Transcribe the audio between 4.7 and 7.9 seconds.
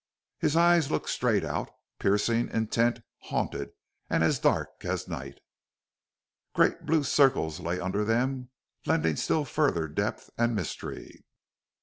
as night. Great blue circles lay